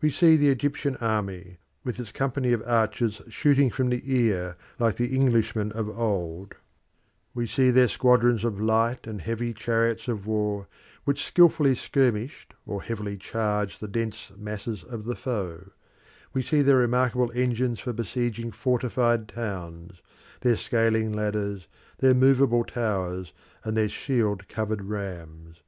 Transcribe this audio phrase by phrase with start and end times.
[0.00, 4.94] We see the Egyptian army, with its companies of archers shooting from the ear like
[4.96, 6.54] the Englishmen of old;
[7.34, 10.68] we see their squadrons of light and heavy chariots of war,
[11.04, 15.70] which skilfully skirmished or heavily charged the dense masses of the foe;
[16.32, 20.00] we see their remarkable engines for besieging fortified towns,
[20.40, 25.60] their scaling ladders, their movable towers, and their shield covered rams.